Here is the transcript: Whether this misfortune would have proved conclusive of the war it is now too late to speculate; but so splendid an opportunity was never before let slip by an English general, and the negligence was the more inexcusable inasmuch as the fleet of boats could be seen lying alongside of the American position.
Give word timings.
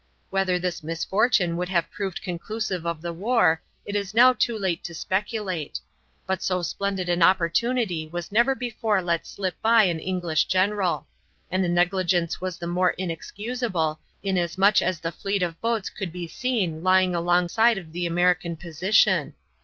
Whether 0.31 0.57
this 0.57 0.81
misfortune 0.81 1.57
would 1.57 1.69
have 1.69 1.91
proved 1.91 2.23
conclusive 2.23 2.87
of 2.87 3.03
the 3.03 3.13
war 3.13 3.61
it 3.85 3.95
is 3.95 4.15
now 4.15 4.33
too 4.33 4.57
late 4.57 4.83
to 4.85 4.95
speculate; 4.95 5.79
but 6.25 6.41
so 6.41 6.63
splendid 6.63 7.07
an 7.07 7.21
opportunity 7.21 8.07
was 8.07 8.31
never 8.31 8.55
before 8.55 8.99
let 9.03 9.27
slip 9.27 9.61
by 9.61 9.83
an 9.83 9.99
English 9.99 10.45
general, 10.45 11.05
and 11.51 11.63
the 11.63 11.69
negligence 11.69 12.41
was 12.41 12.57
the 12.57 12.65
more 12.65 12.95
inexcusable 12.97 13.99
inasmuch 14.23 14.81
as 14.81 14.99
the 14.99 15.11
fleet 15.11 15.43
of 15.43 15.61
boats 15.61 15.91
could 15.91 16.11
be 16.11 16.27
seen 16.27 16.81
lying 16.81 17.13
alongside 17.13 17.77
of 17.77 17.91
the 17.91 18.07
American 18.07 18.55
position. 18.55 19.35